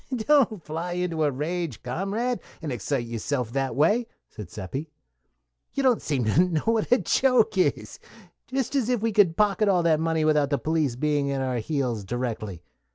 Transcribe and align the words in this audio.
"Don't 0.11 0.63
fly 0.63 0.93
into 0.93 1.23
a 1.23 1.29
rage, 1.29 1.83
comrade, 1.83 2.39
and 2.59 2.71
excite 2.71 3.05
yourself 3.05 3.51
that 3.53 3.75
way," 3.75 4.07
said 4.31 4.49
Seppi. 4.49 4.89
"You 5.73 5.83
don't 5.83 6.01
seem 6.01 6.25
to 6.25 6.43
know 6.43 6.61
what 6.61 6.91
a 6.91 6.97
joke 6.97 7.55
is. 7.55 7.99
Just 8.47 8.73
as 8.75 8.89
if 8.89 9.03
we 9.03 9.11
could 9.11 9.37
pocket 9.37 9.69
all 9.69 9.83
that 9.83 9.99
money 9.99 10.25
without 10.25 10.49
the 10.49 10.57
police 10.57 10.95
being 10.95 11.31
at 11.31 11.41
our 11.41 11.59
heels 11.59 12.03
directly. 12.03 12.63